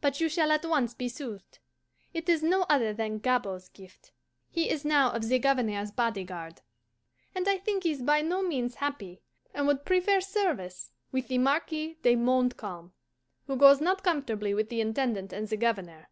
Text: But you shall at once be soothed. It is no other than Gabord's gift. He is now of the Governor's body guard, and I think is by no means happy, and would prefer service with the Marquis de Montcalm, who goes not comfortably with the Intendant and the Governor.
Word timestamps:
But 0.00 0.20
you 0.20 0.28
shall 0.28 0.52
at 0.52 0.64
once 0.64 0.94
be 0.94 1.08
soothed. 1.08 1.58
It 2.14 2.28
is 2.28 2.40
no 2.40 2.62
other 2.70 2.92
than 2.94 3.18
Gabord's 3.18 3.68
gift. 3.68 4.12
He 4.48 4.70
is 4.70 4.84
now 4.84 5.10
of 5.10 5.24
the 5.28 5.40
Governor's 5.40 5.90
body 5.90 6.22
guard, 6.22 6.60
and 7.34 7.48
I 7.48 7.58
think 7.58 7.84
is 7.84 8.00
by 8.00 8.20
no 8.22 8.42
means 8.44 8.76
happy, 8.76 9.22
and 9.52 9.66
would 9.66 9.84
prefer 9.84 10.20
service 10.20 10.92
with 11.10 11.26
the 11.26 11.38
Marquis 11.38 11.98
de 12.02 12.14
Montcalm, 12.14 12.92
who 13.48 13.56
goes 13.56 13.80
not 13.80 14.04
comfortably 14.04 14.54
with 14.54 14.68
the 14.68 14.80
Intendant 14.80 15.32
and 15.32 15.48
the 15.48 15.56
Governor. 15.56 16.10